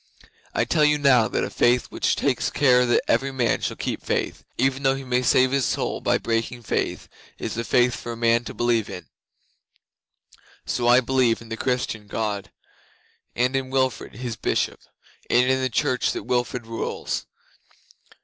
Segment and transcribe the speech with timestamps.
[0.55, 4.01] I tell you now that a faith which takes care that every man shall keep
[4.01, 8.13] faith, even though he may save his soul by breaking faith, is the faith for
[8.13, 9.05] a man to believe in.
[10.65, 12.51] So I believe in the Christian God,
[13.35, 14.79] and in Wilfrid His Bishop,
[15.29, 17.27] and in the Church that Wilfrid rules.